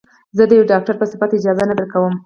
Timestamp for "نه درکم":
1.69-2.13